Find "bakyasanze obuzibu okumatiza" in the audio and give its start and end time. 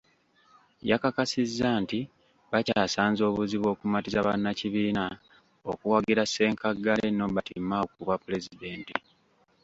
2.51-4.25